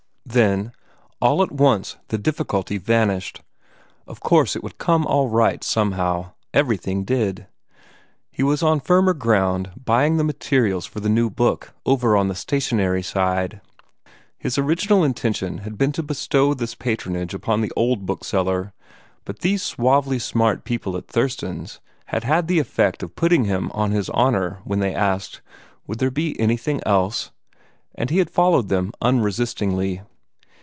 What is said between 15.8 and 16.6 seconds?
to bestow